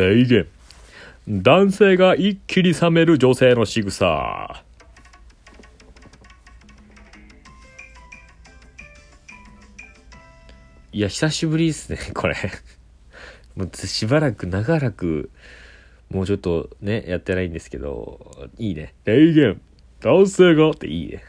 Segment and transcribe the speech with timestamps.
[0.00, 0.46] 提言。
[1.28, 4.64] 男性が一気に冷める女性の仕草。
[10.92, 12.34] いや、久しぶりですね、 これ。
[13.54, 15.28] もうしばらく長らく、
[16.08, 18.94] もうちょっとね、やってないんですけど、いいね。
[19.04, 19.60] 提言。
[20.00, 21.22] 男性がっていいね。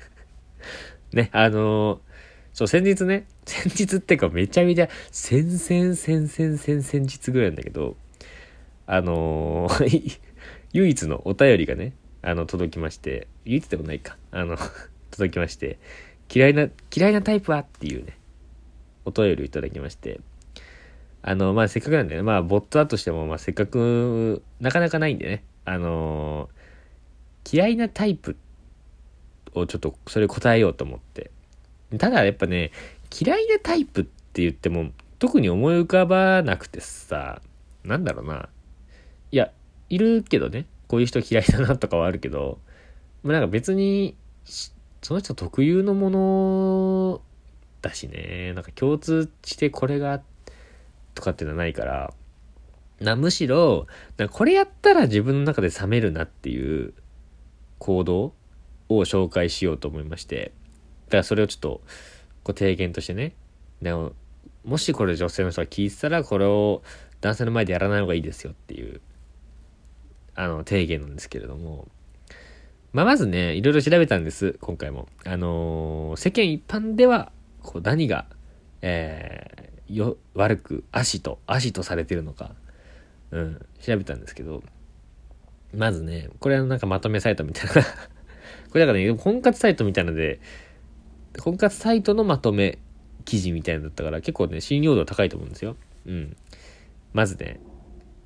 [1.14, 2.00] ね、あのー、
[2.52, 7.96] そう、先日ね、先日ってかめちゃめちゃ、先々先々先々日ぐらいなんだけど、
[8.86, 10.20] あのー、
[10.72, 14.56] 唯一のお便りがね、あの、届きまして、唯一でもないか、あの
[15.10, 15.78] 届きまして、
[16.32, 18.16] 嫌いな、嫌いなタイプはっていうね、
[19.04, 20.20] お便りをいただきまして、
[21.22, 28.36] あの、まあ、せっかくなんでね、まあ、ボットだとしても、まあ、せっかく、なかなかないんでね、あのー、嫌いなタイプ
[29.54, 31.32] をちょっと、それ答えようと思って。
[31.98, 32.70] ただ、やっぱね、
[33.18, 37.42] 嫌いなタイプって言っても、特に思い浮かばなくてさ、
[37.84, 38.48] なんだろうな。
[39.32, 39.52] いや、
[39.88, 42.58] いるけどね、こういう人嫌いだなとかはあるけど、
[43.24, 44.16] なんか別に、
[45.02, 47.20] その人特有のもの
[47.82, 50.22] だしね、なんか共通してこれが
[51.14, 52.12] とかっていうのはないから、
[53.00, 53.86] なむしろ、
[54.32, 56.92] これやったら自分の中で冷めるなっていう
[57.78, 58.34] 行動
[58.88, 60.52] を紹介しようと思いまして、
[61.06, 61.80] だからそれをちょっと、
[62.42, 63.34] こう提言としてね、
[63.82, 64.12] でも、
[64.64, 66.82] もしこれ女性の人が聞いてたら、これを
[67.20, 69.00] 男性の前でやらない方がいいですよっていう、
[70.34, 71.88] あの、提言なんですけれども、
[72.92, 75.08] まあ、まずね、いろいろ調べたんです、今回も。
[75.24, 78.26] あのー、世間一般では、こう、何が、
[78.82, 82.54] えよ、悪く、足と、足とされてるのか、
[83.30, 84.62] うん、調べたんですけど、
[85.74, 87.82] まずね、これはなんかまとめサイトみたいな。
[88.70, 90.40] これだからね、婚活サイトみたいなので、
[91.38, 92.78] 婚活サイトのまとめ
[93.24, 95.76] 記事みたいなのだったから結構ね、信用度高いと思うんですよ。
[96.06, 96.36] うん。
[97.12, 97.60] まずね、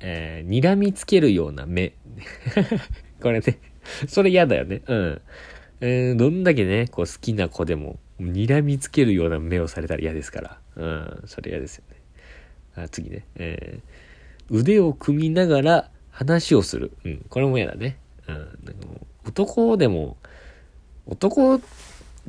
[0.00, 1.92] えー、睨みつけるような目。
[3.20, 3.58] これね、
[4.08, 4.82] それ嫌だよね。
[4.86, 5.20] うん。
[5.80, 10.58] えー、どんだけね、こう好きな子でも、睨みつけるような目をされたら嫌ですから。
[10.76, 11.96] うん、それ嫌ですよね。
[12.84, 13.24] あ次ね。
[13.36, 16.92] えー、腕を組みながら話をする。
[17.04, 17.98] うん、これも嫌だね。
[18.28, 18.94] うん、なんかも
[19.24, 20.16] う男でも、
[21.06, 21.60] 男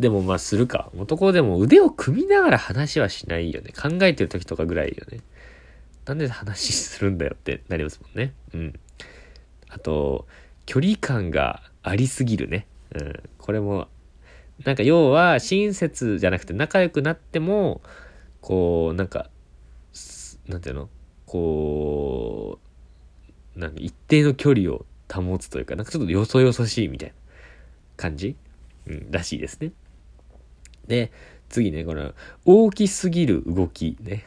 [0.01, 0.91] でもまあするか。
[0.97, 3.71] 男でも腕を組みながら話はしないよね。
[3.71, 5.21] 考えてる時とかぐらいよね。
[6.05, 8.33] なんで話するんだよってなりますもんね。
[8.53, 8.79] うん。
[9.69, 10.27] あと、
[10.65, 12.65] 距離感がありすぎるね。
[12.93, 13.23] うん。
[13.37, 13.87] これも
[14.65, 17.81] なんか要は親切じゃなくて仲良くなっても、
[18.41, 19.29] こう、なんか、
[20.47, 20.89] なんていうの？
[21.27, 22.59] こ
[23.55, 27.15] う、なんか一定の距離を保つというか、なんかちょっとよそよそしいみたいな
[27.97, 28.35] 感じ？
[28.87, 29.71] うん、らしいですね。
[30.91, 31.09] で、
[31.47, 32.13] 次ね、この、
[32.43, 34.25] 大きすぎる動きね。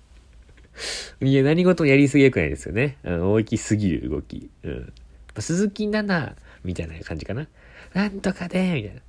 [1.20, 2.96] いや、何事もやりすぎよくないですよね。
[3.04, 4.48] うん大きすぎる動き。
[4.62, 4.92] うん。
[5.38, 6.34] 鈴木奈々
[6.64, 7.46] みたいな感じかな。
[7.92, 9.00] なんとかで、みたいな。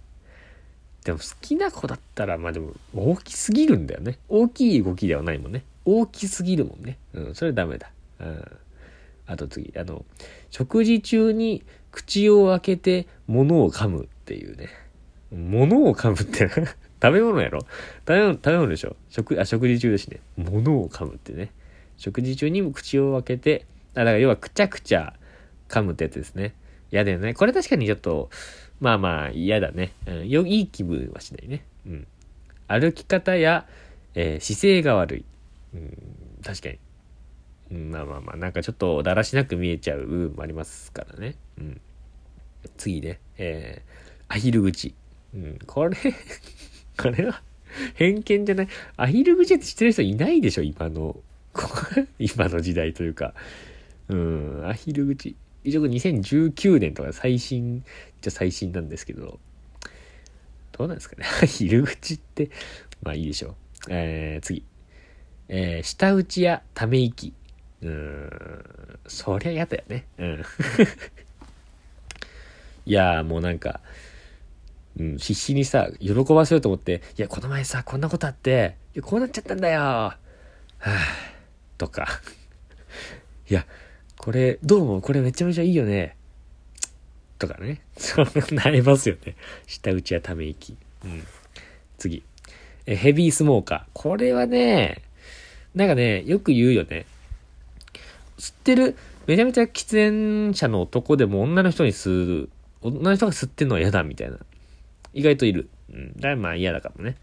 [1.05, 4.17] でも好きな子だったら、まあでも大きすぎるんだよね。
[4.27, 5.63] 大きい動きではないもんね。
[5.85, 6.97] 大きすぎるもんね。
[7.13, 7.89] うん、それダメだ。
[8.19, 8.45] うん。
[9.25, 10.03] あと次、あの、
[10.51, 14.67] 食事中に口を開けて物を噛むっていうね。
[15.35, 16.49] 物を噛むって
[17.01, 17.59] 食べ物やろ？
[17.59, 17.67] 食
[18.07, 18.95] べ物、食べ物でしょ？
[19.09, 20.21] 食、あ、食事中だしね。
[20.37, 21.51] 物を噛むってね。
[21.97, 25.13] 食事中にも口を開けて、あ、だから要はくちゃくちゃ
[25.67, 26.53] 噛むってやつですね。
[26.91, 27.33] 嫌だよね。
[27.33, 28.29] これ確かにちょっと、
[28.79, 29.91] まあまあ嫌だね。
[30.07, 31.65] うん、よいい気分はしないね。
[31.85, 32.07] うん。
[32.67, 33.67] 歩き方や、
[34.13, 35.25] えー、姿勢が悪い。
[35.73, 35.97] うん、
[36.43, 36.79] 確かに。
[37.71, 41.35] うん、まあまあまあ、なんかちょっとだらしなく見えちゃう部分もありますからね。
[41.57, 41.81] うん。
[42.77, 44.93] 次ね、えー、アヒル口。
[45.35, 45.95] うん、これ
[46.97, 47.41] これは
[47.95, 48.67] 偏見じゃない。
[48.95, 51.17] アヒル口って知ってる人いないでしょ、今の。
[52.19, 53.33] 今の時代というか。
[54.07, 55.35] うん、アヒル口。
[55.63, 57.83] 一応2019年とか最新
[58.21, 59.39] じゃ最新なんですけど、
[60.71, 61.25] どうなんですかね？
[61.45, 62.49] 入り口って、
[63.01, 63.55] まあいいでしょう。
[63.89, 64.63] えー、次。
[65.47, 67.33] えー、舌打ちやため息。
[67.81, 68.29] うん、
[69.07, 70.05] そりゃ嫌だよね。
[70.17, 70.43] うん。
[72.87, 73.81] いやーもうなんか、
[74.97, 79.81] うん、必死にさ、喜ばせようと思って、いや、この前さ、こんなことあって、いや、こうなっちゃったんだよ。
[79.81, 80.91] はぁ、
[81.77, 82.07] とか。
[83.49, 83.65] いや、
[84.17, 86.15] これ、どうも、これめちゃめちゃいいよね。
[87.37, 87.81] とかね。
[87.97, 89.35] そうなりますよね。
[89.67, 90.77] 下打ちやため息。
[91.03, 91.23] うん。
[91.97, 92.23] 次。
[92.85, 93.83] え、ヘビースモーカー。
[93.93, 95.01] これはね、
[95.73, 97.05] なんかね、よく言うよね。
[98.37, 98.95] 吸ってる、
[99.27, 102.49] めちゃめちゃ喫煙者の男でも女の人に吸う、
[102.81, 104.37] 女の人が吸ってんのは嫌だみたいな。
[105.15, 105.69] 意外といる。
[105.91, 106.13] うん。
[106.15, 107.15] だからまあ嫌だかもね。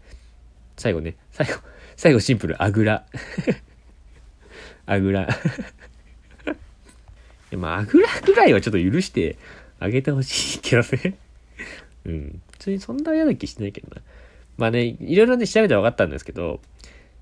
[0.75, 1.15] 最後ね。
[1.31, 1.53] 最後、
[1.95, 3.05] 最後シンプル、あぐら。
[4.85, 5.29] あぐら。
[7.55, 9.37] あぐらぐらいはちょっと許して
[9.79, 11.17] あげてほしいけどね。
[12.05, 12.41] うん。
[12.51, 14.01] 普通にそんな嫌な気してないけどな。
[14.57, 16.61] まあね、いろいろね、調べて分かったんですけど、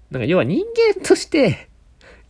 [0.09, 0.63] なんか要は人
[0.95, 1.67] 間として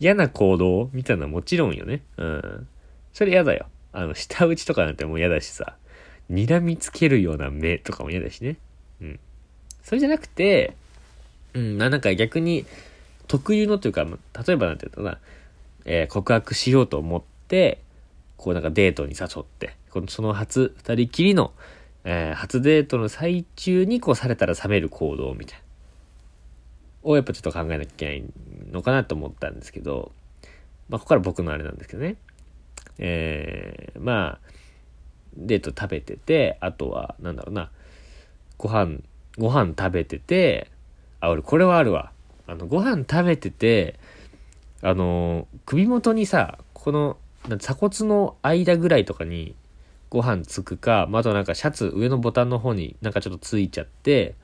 [0.00, 2.02] 嫌な行動みたいなのはもちろんよね。
[2.16, 2.68] うん。
[3.12, 3.66] それ嫌だよ。
[3.92, 5.76] あの、舌打ちとかなんてもう嫌だしさ、
[6.30, 8.56] 睨みつけるような目とかも嫌だしね。
[9.00, 9.20] うん。
[9.82, 10.76] それじゃなくて、
[11.54, 12.64] うん、なんか逆に、
[13.28, 15.20] 特有のというか、例えばなんて言うのかな、
[15.84, 17.80] えー、告白しようと思って、
[18.36, 21.52] こうなんかデートに誘って、このその初、二人きりの、
[22.04, 25.62] えー、初デートの最中にこうされたら冷める行動みたいな。
[27.04, 28.24] をやっぱちょっと考えなきゃいけない
[28.70, 30.12] のかなと思ったんですけど、
[30.88, 32.16] まあ、ここから僕のあれなんですけどね。
[32.98, 34.48] えー、まあ、
[35.36, 37.70] デート食べてて、あとは、なんだろうな、
[38.58, 38.98] ご飯、
[39.38, 40.70] ご飯食べてて、
[41.20, 42.12] あ、俺これはあるわ。
[42.46, 43.98] あの、ご飯食べてて、
[44.82, 47.16] あの、首元にさ、この
[47.58, 49.54] 鎖骨の間ぐらいとかに
[50.10, 54.34] ご飯つくか、まあ、あとなんかシャツ上のボタンの方になんかちょっとついちゃって、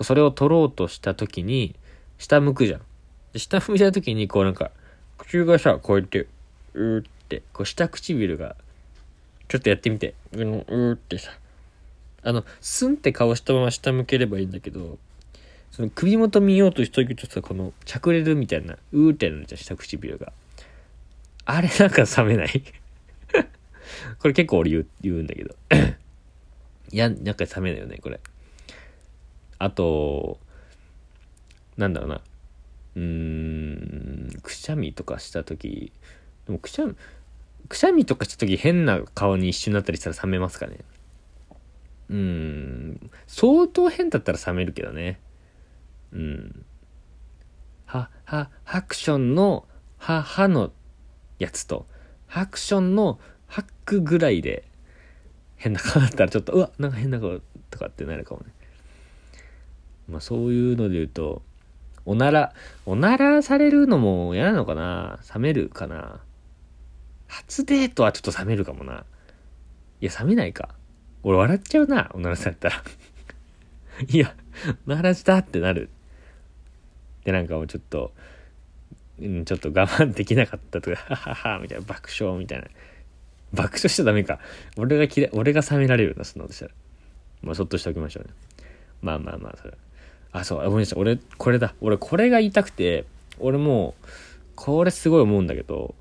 [0.00, 1.74] それを取ろうとした時に、
[2.18, 2.80] 下向くじゃん。
[3.38, 4.70] 下向いた時にこうなんか、
[5.18, 6.26] 口がさ、こうやって、
[6.74, 8.56] うーって、こう下唇が、
[9.48, 11.30] ちょっとやってみて、うーってさ、
[12.22, 14.98] あの、スンって顔したまま下向ければいいんだけど、
[15.70, 20.32] その首元見ようとしときとさ、この、しゃくれるみたいな、うーってなるじゃん、下唇が。
[21.44, 22.62] あれなんか冷めない？
[24.18, 25.54] これ結構俺言う言うんだけど
[26.92, 28.18] いや、なんか冷めないよね、これ。
[29.58, 30.38] あと、
[31.76, 32.20] なんだろうな。
[32.96, 33.02] うー
[34.36, 35.92] ん、くしゃみとかした時
[36.46, 36.96] でもくしゃみ、
[37.66, 40.78] くしゃみとかした時変な顔に一瞬なったりしたら冷めますかね
[42.08, 45.20] うーん、相当変だったら冷めるけどね。
[46.12, 46.64] うん。
[47.84, 49.66] は、は、ハクションの、
[49.98, 50.72] は、はの
[51.38, 51.86] やつと、
[52.26, 54.64] ハクションのハックぐらいで
[55.56, 57.40] 変な顔だったらちょっと、うわ、なんか変な顔
[57.70, 58.46] とかってなるかもね。
[60.08, 61.42] まあそういうので言うと、
[62.04, 62.52] おなら、
[62.84, 65.18] おならされるのも嫌なのかな？
[65.34, 66.20] 冷めるかな？
[67.28, 69.04] 初デートはちょっと冷めるかもな。
[70.00, 70.70] いや、冷めないか。
[71.22, 72.82] 俺笑っちゃうな、おならされたら
[74.08, 74.34] いや、
[74.86, 75.88] おならしたってなる。
[77.24, 78.12] で、なんかもうちょっと、
[79.20, 82.68] うん、ちょっと我慢できなかったとか、 ははは、みたいな、爆笑みたいな。
[83.52, 84.38] 爆笑しちゃダメか。
[84.76, 86.72] 俺が嫌い、俺が冷められるな、そんなことしたら。
[87.42, 88.30] まあ、そっとしておきましょうね。
[89.02, 89.74] まあまあまあ、それ。
[90.32, 90.98] あ、そう、ごめんなさい。
[90.98, 91.74] 俺、これだ。
[91.80, 93.04] 俺、これが言いたくて、
[93.38, 94.06] 俺もう、
[94.54, 95.94] これすごい思うんだけど、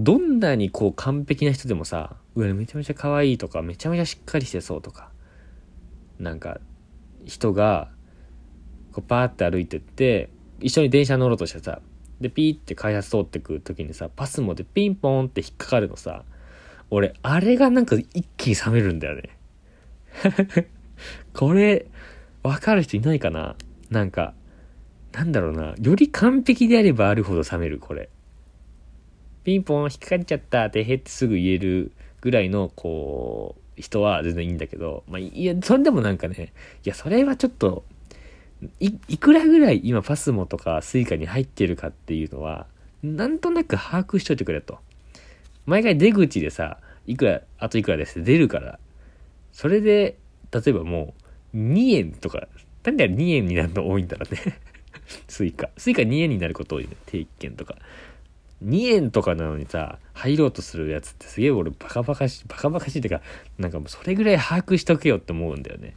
[0.00, 5.10] どんなにこう完璧な人でもさ、うわ、めちゃめちゃ可愛いとか、めちゃめちゃしっかりしてそうとか、
[6.18, 6.60] なんか、
[7.24, 7.90] 人が、
[8.92, 10.30] こうパーって歩いてって、
[10.60, 11.80] 一緒に電車乗ろうとしてさ、
[12.20, 16.24] で、ピーって開発通ってく時にさ、パスモでピンポーンって引っかかるのさ、
[16.90, 19.38] 俺、あれがなんか一気に冷めるんだよね。
[21.34, 21.86] これ、
[22.42, 23.56] わかる人いないかな？
[23.90, 24.34] なんか、
[25.12, 25.74] なんだろうな。
[25.80, 28.08] より完璧であればあるほど冷める、これ。
[29.48, 36.52] ピンポン引っかかっちゃったってへってすぐ言えるぐらいの、こう、人は全然いいんだけど、まあ、いや、それでもなんかね、
[36.84, 37.82] いや、それはちょっと、
[38.78, 42.66] い、いくらぐらい今パスモとかスイカに入ってるかっていうのは、
[43.02, 44.80] なんとなく把握しといてくれと。
[45.64, 48.78] 毎回出口でさ、いくら、あといくらですって出るから、
[49.52, 50.18] それで、
[50.52, 51.14] 例えばも
[51.54, 52.48] う、2円とか、
[52.84, 54.58] なんで2円になるの多いんだろうね
[55.26, 55.70] スイカ。
[55.78, 56.90] スイカ2円になること多いね。
[57.06, 57.76] 定期券とか。
[58.64, 63.20] 2円とかなのにさ、入ろうとするやつってすげえ俺バカバカし、バカバカしいってか、
[63.58, 65.94] なんかもうそれぐらい把握しとけよって思うんだよね。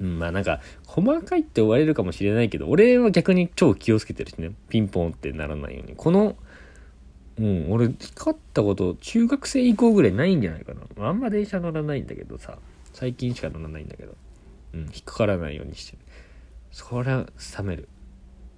[0.00, 4.52] うん、まあなんか、細かいって言われるかもしれないけど、俺は逆に超気をつけてるしね。
[4.68, 5.94] ピンポンってならないように。
[5.96, 6.36] この、
[7.38, 11.08] うん、俺、光ったこと、中学生以降ぐらいないんじゃないかな。
[11.08, 12.58] あんま電車乗らないんだけどさ、
[12.92, 14.14] 最近しか乗らないんだけど、
[14.74, 15.98] うん、引っかからないようにしてる。
[16.70, 17.26] そりゃ、
[17.58, 17.88] 冷める。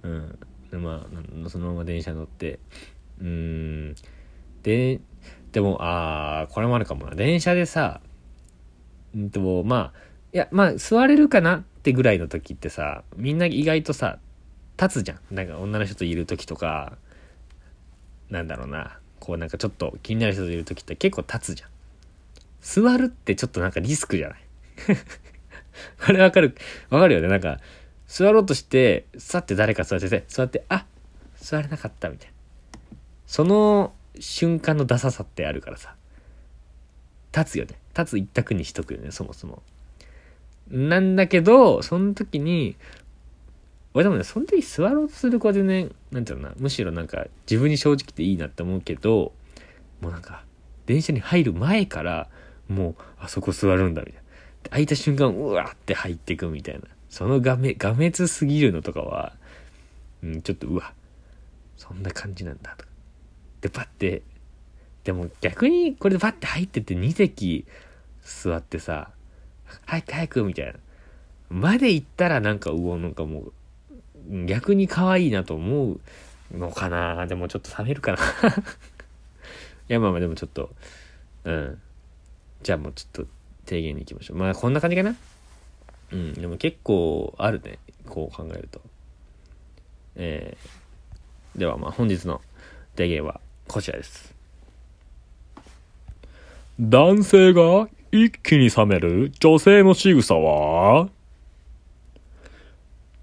[0.03, 0.39] うん。
[0.71, 1.07] ま
[1.45, 2.59] あ、そのまま電車乗って、
[3.21, 3.95] うん、
[4.63, 4.99] で、
[5.51, 7.15] でも、ああ、これもあるかもな。
[7.15, 8.01] 電車でさ、
[9.15, 9.99] うんと、まあ、
[10.33, 14.19] いや、まあ、座れるかなってぐらいの時ってさ、みんな意外とさ、
[14.79, 15.35] 立つじゃん。
[15.35, 16.97] なんか女の人といる時とか、
[18.29, 18.99] なんだろうな。
[19.19, 21.69] こうなんかちょっと気になる人といる時って結構立つじゃん。
[22.61, 24.39] 座るってちょっとなんかリスクじゃない？
[26.05, 26.55] これわかる、
[26.89, 27.27] わかるよね。
[27.27, 27.59] なんか、
[28.07, 30.85] 座ろうとして、さって誰か座ってて、座って、あ
[31.35, 32.33] 座れなかったみたいな。
[33.25, 35.95] その瞬間のダサさってあるからさ。
[37.35, 37.75] 立つよね。
[37.95, 39.61] 立つ一択にしとくよね、そもそも。
[40.69, 42.75] なんだけど、その時に、
[43.93, 49.33] 俺でもね、その時座ろうとする子は全然、なんていうのな、むしろなんか自分に正直でいいなって思うけど、
[50.01, 50.43] もうなんか、
[50.85, 52.29] 電車に入る前から、
[52.69, 54.21] もう、あそこ座るんだ、みたい
[54.63, 54.69] な。
[54.69, 56.81] 開いた瞬間、うわーって入ってくみたいな。
[57.09, 59.33] その画面、画滅すぎるのとかは、
[60.23, 60.93] うん、ちょっと、うわ、
[61.77, 62.91] そんな感じなんだ、とか。
[63.61, 64.23] で、パッて、
[65.03, 67.65] でも逆にこれでパッて入ってって2席
[68.23, 69.09] 座ってさ、
[69.85, 70.73] 早く早くみたいな。
[71.49, 73.51] まで行ったらなんか、うお、なんかも
[74.29, 75.99] う、逆に可愛いなと思う
[76.51, 78.17] のかなでもちょっと冷めるかな
[79.89, 80.71] いや、まあまあでもちょっと、
[81.45, 81.81] うん。
[82.63, 83.31] じゃあもうちょっと
[83.65, 84.37] 提言に行きましょう。
[84.37, 85.15] まあこんな感じかな
[86.11, 86.33] うん。
[86.33, 87.79] でも結構あるね。
[88.07, 88.81] こう考えると。
[90.15, 92.41] えー、ではまあ本日の
[92.95, 94.33] 提言はこちらです。
[96.79, 101.09] 男性が一気に冷める女性の仕草は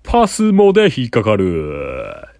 [0.03, 2.34] パスモで引っかかる。